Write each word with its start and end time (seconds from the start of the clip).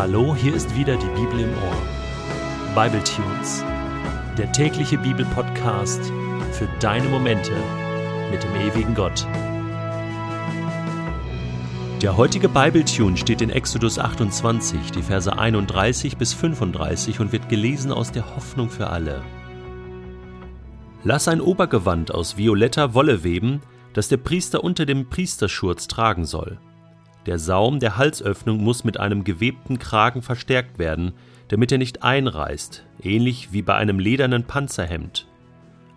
Hallo, 0.00 0.34
hier 0.34 0.54
ist 0.54 0.74
wieder 0.74 0.96
die 0.96 1.08
Bibel 1.08 1.40
im 1.40 1.50
Ohr. 1.50 2.74
Bible 2.74 3.04
Tunes, 3.04 3.62
der 4.38 4.50
tägliche 4.50 4.96
Bibelpodcast 4.96 6.00
für 6.52 6.66
deine 6.80 7.06
Momente 7.06 7.52
mit 8.30 8.42
dem 8.42 8.54
ewigen 8.54 8.94
Gott. 8.94 9.26
Der 12.00 12.16
heutige 12.16 12.48
Bible 12.48 12.82
Tune 12.86 13.18
steht 13.18 13.42
in 13.42 13.50
Exodus 13.50 13.98
28, 13.98 14.90
die 14.90 15.02
Verse 15.02 15.38
31 15.38 16.16
bis 16.16 16.32
35 16.32 17.20
und 17.20 17.32
wird 17.32 17.50
gelesen 17.50 17.92
aus 17.92 18.10
der 18.10 18.34
Hoffnung 18.34 18.70
für 18.70 18.86
alle. 18.86 19.20
Lass 21.04 21.28
ein 21.28 21.42
Obergewand 21.42 22.10
aus 22.10 22.38
violetter 22.38 22.94
Wolle 22.94 23.22
weben, 23.22 23.60
das 23.92 24.08
der 24.08 24.16
Priester 24.16 24.64
unter 24.64 24.86
dem 24.86 25.10
Priesterschurz 25.10 25.88
tragen 25.88 26.24
soll. 26.24 26.58
Der 27.26 27.38
Saum 27.38 27.80
der 27.80 27.96
Halsöffnung 27.96 28.62
muss 28.62 28.84
mit 28.84 28.98
einem 28.98 29.24
gewebten 29.24 29.78
Kragen 29.78 30.22
verstärkt 30.22 30.78
werden, 30.78 31.12
damit 31.48 31.70
er 31.70 31.78
nicht 31.78 32.02
einreißt, 32.02 32.84
ähnlich 33.02 33.52
wie 33.52 33.62
bei 33.62 33.74
einem 33.74 33.98
ledernen 33.98 34.44
Panzerhemd. 34.44 35.26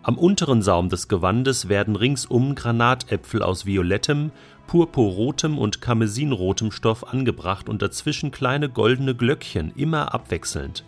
Am 0.02 0.18
unteren 0.18 0.62
Saum 0.62 0.90
des 0.90 1.08
Gewandes 1.08 1.70
werden 1.70 1.96
ringsum 1.96 2.56
Granatäpfel 2.56 3.42
aus 3.42 3.66
violettem, 3.66 4.32
purpurrotem 4.68 5.58
und 5.58 5.80
karmesinrotem 5.80 6.72
Stoff 6.72 7.08
angebracht 7.08 7.70
und 7.70 7.82
dazwischen 7.82 8.32
kleine 8.32 8.68
goldene 8.68 9.16
Glöckchen, 9.16 9.72
immer 9.78 10.14
abwechselnd. 10.14 10.84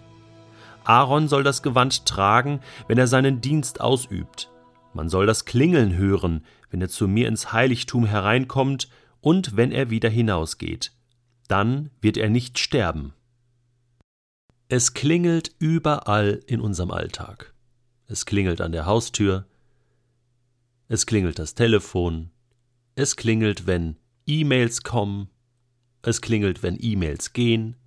Aaron 0.84 1.30
soll 1.30 1.44
das 1.44 1.64
Gewand 1.64 2.06
tragen, 2.06 2.60
wenn 2.88 2.98
er 2.98 3.08
seinen 3.08 3.40
Dienst 3.40 3.80
ausübt. 3.80 4.50
Man 4.94 5.08
soll 5.08 5.26
das 5.26 5.46
Klingeln 5.46 5.96
hören, 5.96 6.44
wenn 6.70 6.82
er 6.82 6.90
zu 6.90 7.08
mir 7.08 7.28
ins 7.30 7.54
Heiligtum 7.54 8.06
hereinkommt 8.06 8.90
und 9.26 9.58
wenn 9.58 9.72
er 9.72 9.90
wieder 9.90 10.08
hinausgeht. 10.10 10.92
Dann 11.48 11.90
wird 12.00 12.16
er 12.16 12.30
nicht 12.30 12.60
sterben. 12.60 13.16
Es 14.70 14.94
klingelt 14.94 15.56
überall 15.58 16.44
in 16.46 16.62
unserem 16.62 16.92
Alltag. 16.92 17.56
Es 18.06 18.28
klingelt 18.28 18.62
an 18.62 18.72
der 18.72 18.86
Haustür, 18.86 19.48
es 20.90 21.08
klingelt 21.08 21.40
das 21.40 21.56
Telefon, 21.56 22.30
es 22.94 23.16
klingelt, 23.16 23.66
wenn 23.66 23.98
E-Mails 24.28 24.84
kommen, 24.84 25.30
es 26.04 26.22
klingelt, 26.22 26.62
wenn 26.62 26.78
E-Mails 26.80 27.34
gehen, 27.34 27.78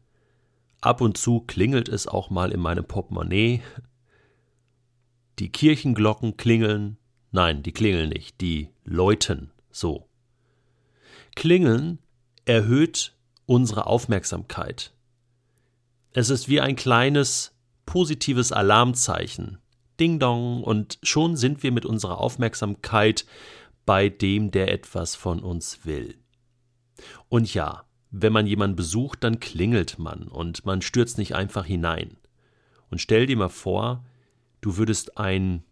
ab 0.80 1.00
und 1.00 1.18
zu 1.18 1.42
klingelt 1.42 1.88
es 1.88 2.08
auch 2.08 2.30
mal 2.30 2.50
in 2.50 2.58
meinem 2.58 2.84
Portemonnaie, 2.84 3.62
die 5.38 5.52
Kirchenglocken 5.52 6.36
klingeln, 6.36 6.98
nein, 7.30 7.62
die 7.62 7.72
klingeln 7.72 8.08
nicht, 8.08 8.40
die 8.40 8.70
läuten 8.82 9.52
so. 9.70 10.07
Klingeln 11.38 12.00
erhöht 12.46 13.14
unsere 13.46 13.86
Aufmerksamkeit. 13.86 14.92
Es 16.12 16.30
ist 16.30 16.48
wie 16.48 16.60
ein 16.60 16.74
kleines 16.74 17.54
positives 17.86 18.50
Alarmzeichen. 18.50 19.58
Ding 20.00 20.18
dong, 20.18 20.64
und 20.64 20.98
schon 21.04 21.36
sind 21.36 21.62
wir 21.62 21.70
mit 21.70 21.86
unserer 21.86 22.18
Aufmerksamkeit 22.18 23.24
bei 23.86 24.08
dem, 24.08 24.50
der 24.50 24.72
etwas 24.72 25.14
von 25.14 25.38
uns 25.38 25.84
will. 25.84 26.16
Und 27.28 27.54
ja, 27.54 27.84
wenn 28.10 28.32
man 28.32 28.48
jemanden 28.48 28.74
besucht, 28.74 29.22
dann 29.22 29.38
klingelt 29.38 29.96
man 29.96 30.26
und 30.26 30.66
man 30.66 30.82
stürzt 30.82 31.18
nicht 31.18 31.36
einfach 31.36 31.64
hinein. 31.64 32.16
Und 32.90 33.00
stell 33.00 33.26
dir 33.26 33.36
mal 33.36 33.48
vor, 33.48 34.04
du 34.60 34.76
würdest 34.76 35.18
ein 35.18 35.62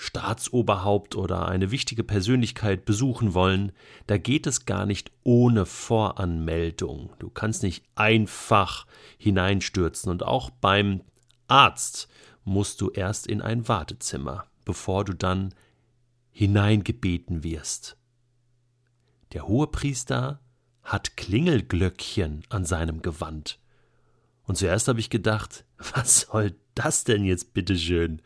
Staatsoberhaupt 0.00 1.16
oder 1.16 1.48
eine 1.48 1.72
wichtige 1.72 2.04
Persönlichkeit 2.04 2.84
besuchen 2.84 3.34
wollen, 3.34 3.72
da 4.06 4.16
geht 4.16 4.46
es 4.46 4.64
gar 4.64 4.86
nicht 4.86 5.10
ohne 5.24 5.66
Voranmeldung. 5.66 7.10
Du 7.18 7.28
kannst 7.28 7.64
nicht 7.64 7.84
einfach 7.96 8.86
hineinstürzen 9.18 10.10
und 10.10 10.22
auch 10.22 10.50
beim 10.50 11.02
Arzt 11.48 12.08
musst 12.44 12.80
du 12.80 12.90
erst 12.90 13.26
in 13.26 13.42
ein 13.42 13.66
Wartezimmer, 13.66 14.46
bevor 14.64 15.04
du 15.04 15.14
dann 15.14 15.52
hineingebeten 16.30 17.42
wirst. 17.42 17.96
Der 19.32 19.48
Hohepriester 19.48 20.40
hat 20.84 21.16
Klingelglöckchen 21.16 22.44
an 22.50 22.64
seinem 22.64 23.02
Gewand. 23.02 23.58
Und 24.44 24.56
zuerst 24.56 24.86
habe 24.86 25.00
ich 25.00 25.10
gedacht, 25.10 25.64
was 25.94 26.20
soll 26.20 26.54
das 26.76 27.02
denn 27.02 27.24
jetzt 27.24 27.52
bitteschön? 27.52 28.22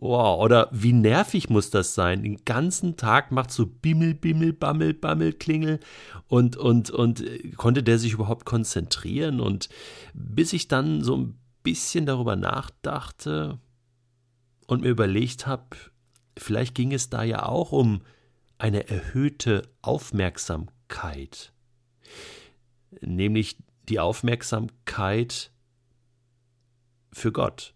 Oh, 0.00 0.36
oder 0.40 0.68
wie 0.70 0.92
nervig 0.92 1.50
muss 1.50 1.70
das 1.70 1.96
sein? 1.96 2.22
Den 2.22 2.44
ganzen 2.44 2.96
Tag 2.96 3.32
macht 3.32 3.50
so 3.50 3.66
Bimmel, 3.66 4.14
Bimmel, 4.14 4.52
Bammel, 4.52 4.94
Bammel, 4.94 5.32
Klingel 5.32 5.80
und, 6.28 6.56
und, 6.56 6.90
und 6.90 7.20
äh, 7.20 7.50
konnte 7.56 7.82
der 7.82 7.98
sich 7.98 8.12
überhaupt 8.12 8.44
konzentrieren? 8.46 9.40
Und 9.40 9.68
bis 10.14 10.52
ich 10.52 10.68
dann 10.68 11.02
so 11.02 11.16
ein 11.16 11.36
bisschen 11.64 12.06
darüber 12.06 12.36
nachdachte 12.36 13.58
und 14.68 14.82
mir 14.82 14.90
überlegt 14.90 15.48
habe, 15.48 15.76
vielleicht 16.36 16.76
ging 16.76 16.92
es 16.92 17.10
da 17.10 17.24
ja 17.24 17.42
auch 17.42 17.72
um 17.72 18.02
eine 18.56 18.88
erhöhte 18.88 19.62
Aufmerksamkeit, 19.82 21.52
nämlich 23.00 23.56
die 23.88 23.98
Aufmerksamkeit 23.98 25.50
für 27.12 27.32
Gott 27.32 27.74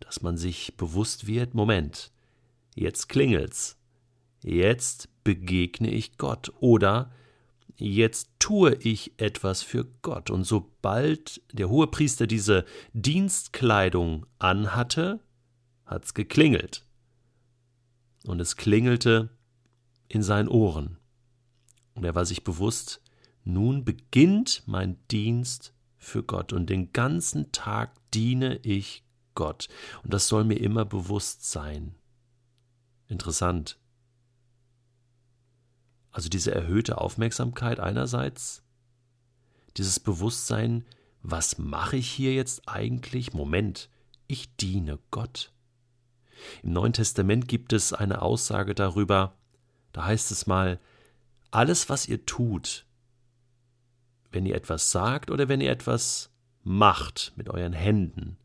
dass 0.00 0.22
man 0.22 0.36
sich 0.36 0.76
bewusst 0.76 1.26
wird, 1.26 1.54
Moment, 1.54 2.12
jetzt 2.74 3.08
klingelt's, 3.08 3.78
jetzt 4.42 5.08
begegne 5.24 5.90
ich 5.90 6.16
Gott 6.18 6.52
oder 6.60 7.12
jetzt 7.76 8.30
tue 8.38 8.74
ich 8.76 9.12
etwas 9.18 9.62
für 9.62 9.86
Gott. 10.02 10.30
Und 10.30 10.44
sobald 10.44 11.42
der 11.52 11.68
Hohepriester 11.68 12.26
diese 12.26 12.64
Dienstkleidung 12.92 14.26
anhatte, 14.38 15.20
hat's 15.86 16.14
geklingelt. 16.14 16.84
Und 18.26 18.40
es 18.40 18.56
klingelte 18.56 19.30
in 20.08 20.22
seinen 20.22 20.48
Ohren. 20.48 20.98
Und 21.94 22.04
er 22.04 22.14
war 22.14 22.26
sich 22.26 22.44
bewusst, 22.44 23.00
nun 23.44 23.84
beginnt 23.84 24.62
mein 24.66 24.96
Dienst 25.10 25.74
für 25.96 26.22
Gott 26.22 26.52
und 26.52 26.68
den 26.70 26.92
ganzen 26.92 27.52
Tag 27.52 27.94
diene 28.12 28.58
ich 28.62 29.04
Gott. 29.40 29.68
Und 30.02 30.12
das 30.12 30.28
soll 30.28 30.44
mir 30.44 30.60
immer 30.60 30.84
bewusst 30.84 31.50
sein. 31.50 31.94
Interessant. 33.08 33.78
Also 36.10 36.28
diese 36.28 36.54
erhöhte 36.54 36.98
Aufmerksamkeit 36.98 37.80
einerseits, 37.80 38.62
dieses 39.78 39.98
Bewusstsein, 39.98 40.84
was 41.22 41.56
mache 41.56 41.96
ich 41.96 42.10
hier 42.10 42.34
jetzt 42.34 42.68
eigentlich? 42.68 43.32
Moment, 43.32 43.88
ich 44.26 44.54
diene 44.56 44.98
Gott. 45.10 45.54
Im 46.62 46.74
Neuen 46.74 46.92
Testament 46.92 47.48
gibt 47.48 47.72
es 47.72 47.94
eine 47.94 48.20
Aussage 48.20 48.74
darüber, 48.74 49.38
da 49.92 50.04
heißt 50.04 50.30
es 50.32 50.46
mal, 50.46 50.78
alles, 51.50 51.88
was 51.88 52.06
ihr 52.06 52.26
tut, 52.26 52.84
wenn 54.32 54.44
ihr 54.44 54.54
etwas 54.54 54.90
sagt 54.90 55.30
oder 55.30 55.48
wenn 55.48 55.62
ihr 55.62 55.70
etwas 55.70 56.30
macht 56.62 57.32
mit 57.36 57.48
euren 57.48 57.72
Händen, 57.72 58.36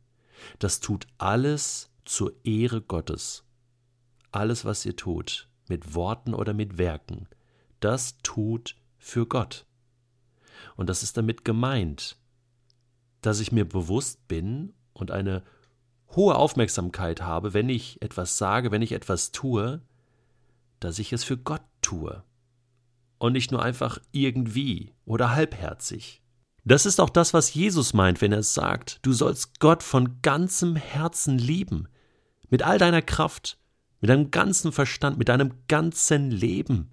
das 0.60 0.80
tut 0.80 1.08
alles 1.18 1.92
zur 2.06 2.34
Ehre 2.44 2.82
Gottes. 2.82 3.44
Alles, 4.32 4.66
was 4.66 4.86
ihr 4.86 4.96
tut, 4.96 5.50
mit 5.68 5.96
Worten 5.96 6.34
oder 6.34 6.54
mit 6.54 6.78
Werken, 6.78 7.28
das 7.80 8.18
tut 8.20 8.76
für 8.98 9.26
Gott. 9.26 9.66
Und 10.76 10.90
das 10.90 11.04
ist 11.04 11.18
damit 11.18 11.46
gemeint, 11.46 12.18
dass 13.22 13.40
ich 13.40 13.52
mir 13.52 13.66
bewusst 13.68 14.28
bin 14.28 14.74
und 14.94 15.12
eine 15.12 15.44
hohe 16.16 16.36
Aufmerksamkeit 16.36 17.22
habe, 17.22 17.54
wenn 17.54 17.70
ich 17.70 18.02
etwas 18.02 18.38
sage, 18.38 18.72
wenn 18.72 18.82
ich 18.82 18.92
etwas 18.92 19.32
tue, 19.32 19.82
dass 20.80 21.00
ich 21.00 21.12
es 21.14 21.24
für 21.24 21.38
Gott 21.38 21.64
tue 21.82 22.24
und 23.18 23.34
nicht 23.34 23.52
nur 23.52 23.64
einfach 23.64 24.00
irgendwie 24.12 24.94
oder 25.06 25.36
halbherzig. 25.36 26.22
Das 26.68 26.88
ist 26.88 27.00
auch 27.00 27.12
das, 27.12 27.34
was 27.34 27.54
Jesus 27.54 27.94
meint, 27.94 28.22
wenn 28.22 28.32
er 28.32 28.42
sagt, 28.42 29.00
du 29.04 29.14
sollst 29.14 29.60
Gott 29.60 29.84
von 29.84 30.22
ganzem 30.24 30.76
Herzen 30.76 31.38
lieben, 31.38 31.88
mit 32.50 32.64
all 32.64 32.80
deiner 32.80 33.04
Kraft, 33.04 33.60
mit 34.02 34.10
deinem 34.10 34.32
ganzen 34.32 34.72
Verstand, 34.72 35.20
mit 35.20 35.30
deinem 35.30 35.54
ganzen 35.68 36.32
Leben. 36.32 36.92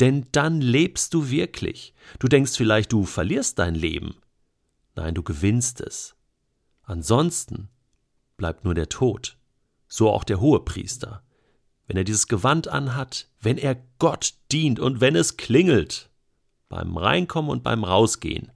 Denn 0.00 0.26
dann 0.32 0.60
lebst 0.60 1.14
du 1.14 1.30
wirklich. 1.30 1.94
Du 2.18 2.28
denkst 2.28 2.52
vielleicht, 2.56 2.92
du 2.92 3.04
verlierst 3.04 3.58
dein 3.58 3.74
Leben. 3.74 4.16
Nein, 4.94 5.14
du 5.14 5.22
gewinnst 5.22 5.80
es. 5.80 6.14
Ansonsten 6.82 7.68
bleibt 8.36 8.64
nur 8.64 8.74
der 8.74 8.90
Tod. 8.90 9.38
So 9.88 10.10
auch 10.10 10.24
der 10.24 10.40
Hohepriester. 10.40 11.22
Wenn 11.86 11.96
er 11.96 12.04
dieses 12.04 12.28
Gewand 12.28 12.68
anhat, 12.68 13.28
wenn 13.40 13.56
er 13.56 13.76
Gott 13.98 14.34
dient 14.52 14.78
und 14.78 15.00
wenn 15.00 15.16
es 15.16 15.36
klingelt, 15.36 16.10
beim 16.68 16.96
Reinkommen 16.96 17.50
und 17.50 17.62
beim 17.62 17.84
Rausgehen, 17.84 18.50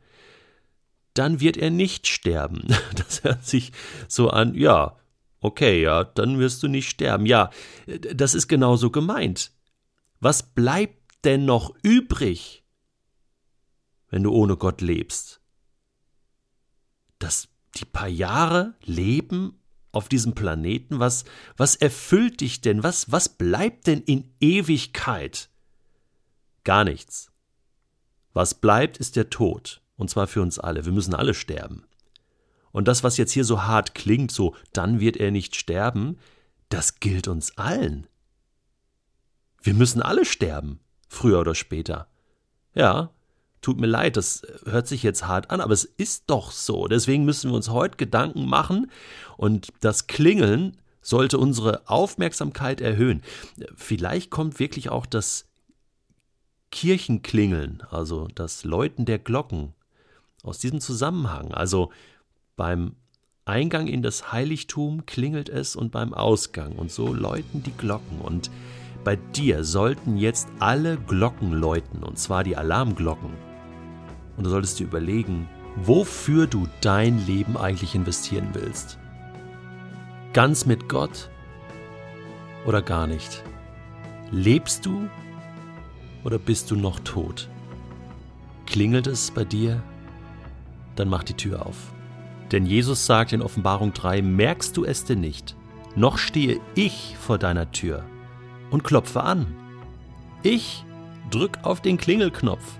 dann 1.14 1.40
wird 1.40 1.56
er 1.56 1.70
nicht 1.70 2.06
sterben. 2.06 2.68
Das 2.94 3.24
hört 3.24 3.44
sich 3.44 3.72
so 4.08 4.30
an, 4.30 4.54
ja, 4.54 4.96
okay, 5.40 5.82
ja, 5.82 6.04
dann 6.04 6.38
wirst 6.38 6.62
du 6.62 6.68
nicht 6.68 6.88
sterben. 6.88 7.26
Ja, 7.26 7.50
das 7.86 8.34
ist 8.34 8.48
genauso 8.48 8.90
gemeint. 8.90 9.52
Was 10.20 10.42
bleibt 10.42 11.24
denn 11.24 11.44
noch 11.44 11.74
übrig, 11.82 12.64
wenn 14.08 14.22
du 14.22 14.32
ohne 14.32 14.56
Gott 14.56 14.80
lebst? 14.80 15.40
dass 17.20 17.48
die 17.76 17.84
paar 17.84 18.08
Jahre 18.08 18.74
Leben 18.82 19.60
auf 19.92 20.08
diesem 20.08 20.34
Planeten, 20.34 20.98
was, 20.98 21.24
was 21.56 21.76
erfüllt 21.76 22.40
dich 22.40 22.60
denn? 22.60 22.82
Was, 22.82 23.12
was 23.12 23.28
bleibt 23.28 23.86
denn 23.86 24.00
in 24.00 24.34
Ewigkeit? 24.40 25.50
Gar 26.64 26.84
nichts. 26.84 27.30
Was 28.32 28.54
bleibt, 28.54 28.98
ist 28.98 29.16
der 29.16 29.30
Tod. 29.30 29.82
Und 30.00 30.08
zwar 30.08 30.26
für 30.26 30.40
uns 30.40 30.58
alle. 30.58 30.86
Wir 30.86 30.92
müssen 30.92 31.14
alle 31.14 31.34
sterben. 31.34 31.84
Und 32.72 32.88
das, 32.88 33.04
was 33.04 33.18
jetzt 33.18 33.32
hier 33.32 33.44
so 33.44 33.64
hart 33.64 33.94
klingt, 33.94 34.32
so, 34.32 34.54
dann 34.72 34.98
wird 34.98 35.18
er 35.18 35.30
nicht 35.30 35.56
sterben, 35.56 36.16
das 36.70 37.00
gilt 37.00 37.28
uns 37.28 37.58
allen. 37.58 38.06
Wir 39.62 39.74
müssen 39.74 40.00
alle 40.00 40.24
sterben, 40.24 40.80
früher 41.06 41.38
oder 41.40 41.54
später. 41.54 42.08
Ja, 42.74 43.10
tut 43.60 43.78
mir 43.78 43.88
leid, 43.88 44.16
das 44.16 44.42
hört 44.64 44.88
sich 44.88 45.02
jetzt 45.02 45.26
hart 45.26 45.50
an, 45.50 45.60
aber 45.60 45.74
es 45.74 45.84
ist 45.84 46.24
doch 46.28 46.50
so. 46.50 46.88
Deswegen 46.88 47.26
müssen 47.26 47.50
wir 47.50 47.56
uns 47.56 47.68
heute 47.68 47.98
Gedanken 47.98 48.46
machen 48.46 48.90
und 49.36 49.68
das 49.80 50.06
Klingeln 50.06 50.78
sollte 51.02 51.36
unsere 51.36 51.86
Aufmerksamkeit 51.90 52.80
erhöhen. 52.80 53.22
Vielleicht 53.74 54.30
kommt 54.30 54.60
wirklich 54.60 54.88
auch 54.88 55.04
das 55.04 55.46
Kirchenklingeln, 56.70 57.82
also 57.90 58.28
das 58.34 58.64
Läuten 58.64 59.04
der 59.04 59.18
Glocken, 59.18 59.74
aus 60.42 60.58
diesem 60.58 60.80
Zusammenhang. 60.80 61.52
Also 61.52 61.90
beim 62.56 62.96
Eingang 63.44 63.86
in 63.86 64.02
das 64.02 64.32
Heiligtum 64.32 65.06
klingelt 65.06 65.48
es 65.48 65.76
und 65.76 65.92
beim 65.92 66.14
Ausgang 66.14 66.72
und 66.72 66.90
so 66.90 67.12
läuten 67.12 67.62
die 67.62 67.76
Glocken 67.76 68.20
und 68.20 68.50
bei 69.02 69.16
dir 69.16 69.64
sollten 69.64 70.18
jetzt 70.18 70.48
alle 70.58 70.98
Glocken 70.98 71.52
läuten, 71.52 72.02
und 72.02 72.18
zwar 72.18 72.44
die 72.44 72.56
Alarmglocken. 72.56 73.30
Und 74.36 74.44
du 74.44 74.50
solltest 74.50 74.78
dir 74.78 74.84
überlegen, 74.84 75.48
wofür 75.76 76.46
du 76.46 76.68
dein 76.82 77.24
Leben 77.26 77.56
eigentlich 77.56 77.94
investieren 77.94 78.50
willst. 78.52 78.98
Ganz 80.34 80.66
mit 80.66 80.88
Gott 80.88 81.30
oder 82.66 82.82
gar 82.82 83.06
nicht? 83.06 83.42
Lebst 84.30 84.84
du 84.84 85.08
oder 86.22 86.38
bist 86.38 86.70
du 86.70 86.76
noch 86.76 87.00
tot? 87.00 87.48
Klingelt 88.66 89.06
es 89.06 89.30
bei 89.30 89.44
dir? 89.44 89.82
Dann 91.00 91.08
mach 91.08 91.22
die 91.22 91.32
Tür 91.32 91.64
auf. 91.64 91.94
Denn 92.52 92.66
Jesus 92.66 93.06
sagt 93.06 93.32
in 93.32 93.40
Offenbarung 93.40 93.94
3, 93.94 94.20
merkst 94.20 94.76
du 94.76 94.84
es 94.84 95.06
denn 95.06 95.22
nicht? 95.22 95.56
Noch 95.96 96.18
stehe 96.18 96.60
ich 96.74 97.16
vor 97.18 97.38
deiner 97.38 97.72
Tür 97.72 98.04
und 98.70 98.84
klopfe 98.84 99.22
an. 99.22 99.46
Ich 100.42 100.84
drück 101.30 101.60
auf 101.62 101.80
den 101.80 101.96
Klingelknopf. 101.96 102.76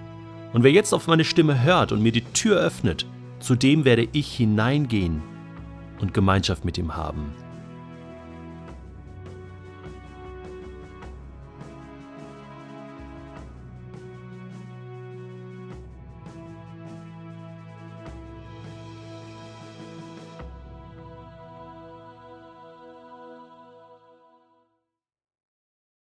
Und 0.53 0.65
wer 0.65 0.71
jetzt 0.71 0.93
auf 0.93 1.07
meine 1.07 1.25
Stimme 1.25 1.63
hört 1.63 1.93
und 1.93 2.03
mir 2.03 2.13
die 2.13 2.21
Tür 2.21 2.59
öffnet, 2.61 3.07
zu 3.39 3.55
dem 3.55 3.87
werde 3.87 4.07
ich 4.13 4.37
hineingehen 4.37 5.23
und 5.99 6.13
Gemeinschaft 6.13 6.67
mit 6.67 6.77
ihm 6.77 6.95
haben. 6.95 7.33